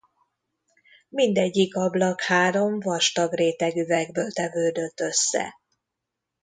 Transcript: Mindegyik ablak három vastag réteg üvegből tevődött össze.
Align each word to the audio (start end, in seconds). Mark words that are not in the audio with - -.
Mindegyik 1.09 1.75
ablak 1.75 2.21
három 2.21 2.79
vastag 2.79 3.33
réteg 3.33 3.75
üvegből 3.75 4.31
tevődött 4.31 4.99
össze. 4.99 5.59